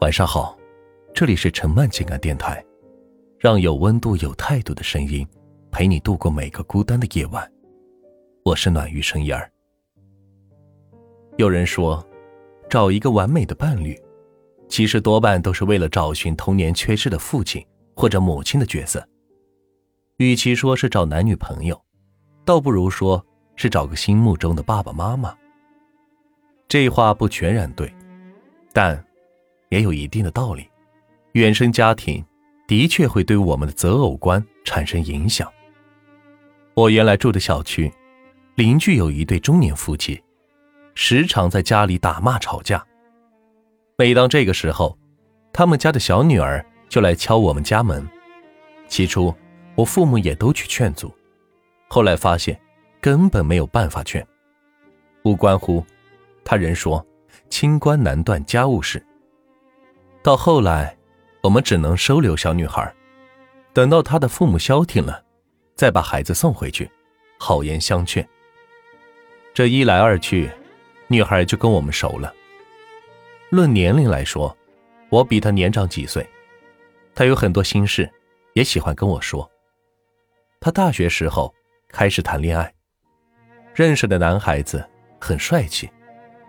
[0.00, 0.56] 晚上好，
[1.12, 2.64] 这里是陈曼情感电台，
[3.36, 5.26] 让有温度、有态度的声音
[5.72, 7.52] 陪你度过每个孤单的夜晚。
[8.44, 9.50] 我是暖玉生烟儿。
[11.36, 12.06] 有人说，
[12.70, 14.00] 找一个完美的伴侣，
[14.68, 19.04] 其实多半都是为了找寻童年缺失的父亲或者母亲的角色。
[20.18, 21.76] 与其说是找男女朋友，
[22.44, 23.20] 倒不如说
[23.56, 25.36] 是找个心目中的爸爸妈妈。
[26.68, 27.92] 这话不全然对，
[28.72, 29.04] 但。
[29.70, 30.68] 也有一定的道理，
[31.32, 32.24] 原生家庭
[32.66, 35.50] 的确会对我们的择偶观产生影响。
[36.74, 37.92] 我原来住的小区，
[38.54, 40.22] 邻居有一对中年夫妻，
[40.94, 42.84] 时常在家里打骂吵架。
[43.96, 44.96] 每当这个时候，
[45.52, 48.08] 他们家的小女儿就来敲我们家门。
[48.86, 49.34] 起初，
[49.74, 51.12] 我父母也都去劝阻，
[51.88, 52.58] 后来发现
[53.00, 54.24] 根本没有办法劝。
[55.24, 55.84] 无关乎，
[56.44, 57.04] 他人说，
[57.50, 59.04] 清官难断家务事。
[60.22, 60.96] 到后来，
[61.42, 62.92] 我们只能收留小女孩，
[63.72, 65.24] 等到她的父母消停了，
[65.74, 66.90] 再把孩子送回去，
[67.38, 68.26] 好言相劝。
[69.54, 70.50] 这一来二去，
[71.06, 72.34] 女孩就跟我们熟了。
[73.50, 74.54] 论年龄来说，
[75.08, 76.28] 我比她年长几岁，
[77.14, 78.10] 她有很多心事，
[78.54, 79.48] 也喜欢跟我说。
[80.60, 81.54] 她大学时候
[81.88, 82.74] 开始谈恋爱，
[83.72, 84.84] 认识的男孩子
[85.20, 85.88] 很帅气，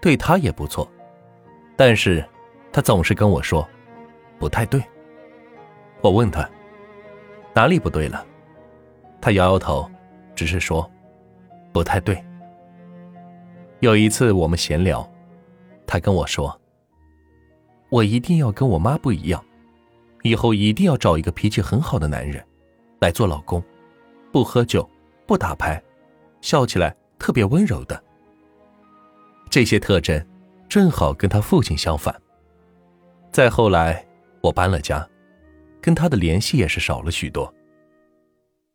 [0.00, 0.88] 对她也不错，
[1.76, 2.24] 但是。
[2.74, 3.64] 他总是跟我说，
[4.36, 4.82] 不太对。
[6.00, 6.46] 我问他
[7.54, 8.26] 哪里不对了，
[9.20, 9.88] 他摇摇头，
[10.34, 10.90] 只是说
[11.72, 12.20] 不太对。
[13.78, 15.08] 有一次我们闲聊，
[15.86, 16.60] 他跟我说
[17.90, 19.40] ：“我一定要跟我妈不一样，
[20.22, 22.44] 以后一定要找一个脾气很好的男人
[22.98, 23.62] 来做老公，
[24.32, 24.90] 不喝酒，
[25.28, 25.80] 不打牌，
[26.40, 28.02] 笑起来特别温柔的。
[29.48, 30.20] 这些特征
[30.68, 32.12] 正好跟他父亲相反。”
[33.34, 34.06] 再后来，
[34.42, 35.04] 我搬了家，
[35.82, 37.52] 跟他的联系也是少了许多。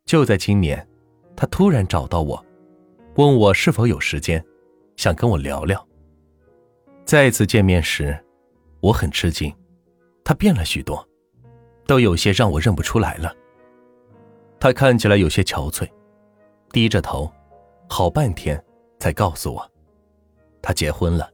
[0.04, 0.86] 就在今年，
[1.34, 2.44] 他突然找到我，
[3.16, 4.44] 问我是否有时间，
[4.96, 5.82] 想跟我聊聊。
[7.06, 8.14] 再次见面时，
[8.80, 9.50] 我很吃惊，
[10.22, 11.08] 他变了许多，
[11.86, 13.34] 都有些让我认不出来了。
[14.58, 15.88] 他看起来有些憔悴，
[16.70, 17.32] 低着头，
[17.88, 18.62] 好半天
[18.98, 19.70] 才告诉我，
[20.60, 21.30] 他结婚了，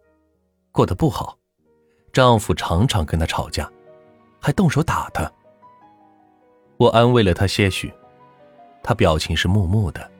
[0.70, 1.36] 过得不好。
[2.16, 3.70] 丈夫常常跟她吵架，
[4.40, 5.30] 还动手打她。
[6.78, 7.92] 我安慰了她些许，
[8.82, 10.10] 她表情是木木的，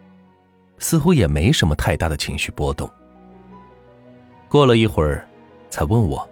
[0.77, 2.87] 似乎也没什么太大的情绪波动。
[4.47, 5.27] 过了一会儿，
[5.71, 6.29] 才问我：“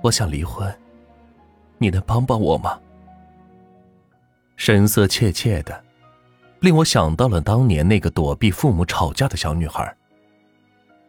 [0.00, 0.74] 我想离婚，
[1.76, 2.80] 你能帮帮我吗？”
[4.56, 5.84] 神色怯怯的，
[6.60, 9.94] 令我想到了当年那个躲避父母吵架的小女孩。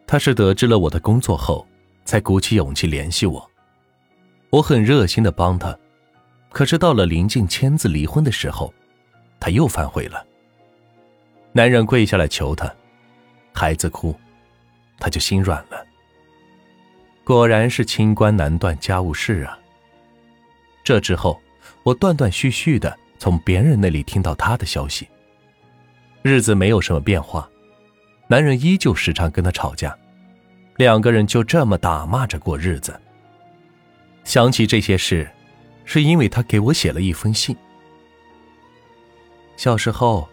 [0.06, 1.66] 她是得知了我的工作后。
[2.10, 3.48] 才鼓起勇气联系我，
[4.50, 5.78] 我很热心的帮他，
[6.50, 8.74] 可是到了临近签字离婚的时候，
[9.38, 10.26] 他又反悔了。
[11.52, 12.68] 男人跪下来求他，
[13.52, 14.12] 孩子哭，
[14.98, 15.86] 他就心软了。
[17.22, 19.56] 果然是清官难断家务事啊。
[20.82, 21.40] 这之后，
[21.84, 25.06] 我断断续续的从别人那里听到他的消息。
[26.22, 27.48] 日子没有什么变化，
[28.26, 29.96] 男人依旧时常跟他吵架。
[30.80, 32.98] 两个人就这么打骂着过日子。
[34.24, 35.30] 想起这些事，
[35.84, 37.54] 是因为他给我写了一封信。
[39.58, 40.26] 小时候，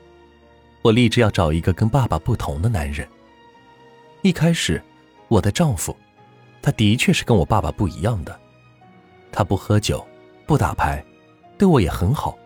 [0.84, 3.06] 我立志要找一个跟爸爸不同的男人。
[4.22, 4.82] 一开始，
[5.28, 5.94] 我的丈夫，
[6.62, 8.40] 他的确是跟我爸爸不一样的。
[9.34, 10.08] 他不喝酒，
[10.46, 11.04] 不打牌，
[11.58, 12.40] 对我也很好。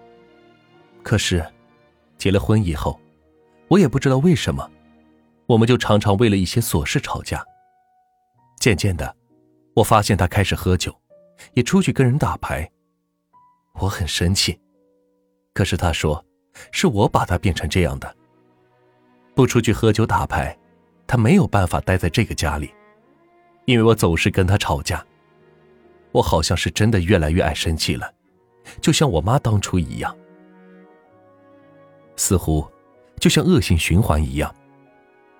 [1.03, 1.45] 可是，
[2.17, 2.99] 结了婚以后，
[3.67, 4.67] 我也不知道为什么，
[5.45, 7.45] 我们就常常为了一些琐事吵架。
[8.61, 9.15] 渐渐的，
[9.73, 10.95] 我发现他开始喝酒，
[11.55, 12.69] 也出去跟人打牌。
[13.79, 14.61] 我很生气，
[15.51, 16.23] 可是他说
[16.71, 18.15] 是我把他变成这样的。
[19.33, 20.55] 不出去喝酒打牌，
[21.07, 22.71] 他没有办法待在这个家里，
[23.65, 25.03] 因为我总是跟他吵架。
[26.11, 28.13] 我好像是真的越来越爱生气了，
[28.79, 30.15] 就像我妈当初一样，
[32.15, 32.63] 似乎
[33.19, 34.53] 就像恶性循环一样。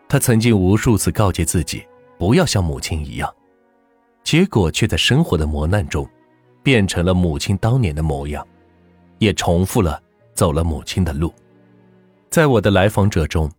[0.10, 1.86] 他曾经无数次告诫自己。
[2.22, 3.36] 不要像母亲一样，
[4.24, 6.08] 结果却在生活的磨难中，
[6.62, 8.48] 变成了母亲当年的模样，
[9.18, 10.00] 也重复了
[10.36, 11.34] 走了母亲的路。
[12.30, 13.52] 在我的来访者中，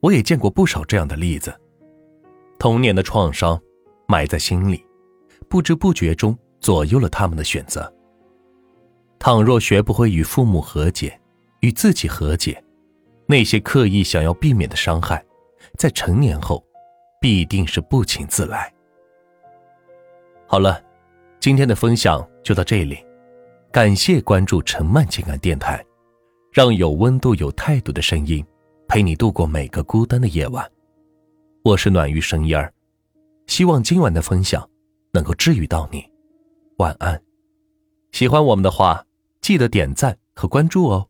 [0.00, 1.56] 我也见过不少这样的例子。
[2.58, 3.56] 童年的创伤
[4.08, 4.84] 埋在心里，
[5.48, 7.88] 不知不觉中左右了他们的选择。
[9.20, 11.16] 倘若学不会与父母和解，
[11.60, 12.64] 与自己和解，
[13.26, 15.24] 那些刻意想要避免的伤害，
[15.78, 16.60] 在成年后。
[17.22, 18.70] 必定是不请自来。
[20.48, 20.82] 好了，
[21.38, 22.98] 今天的分享就到这里，
[23.70, 25.82] 感谢关注陈曼情感电台，
[26.50, 28.44] 让有温度、有态度的声音
[28.88, 30.68] 陪你度过每个孤单的夜晚。
[31.62, 32.72] 我是暖玉声音儿，
[33.46, 34.68] 希望今晚的分享
[35.12, 36.04] 能够治愈到你。
[36.78, 37.22] 晚安。
[38.10, 39.06] 喜欢我们的话，
[39.40, 41.08] 记得点赞和关注哦。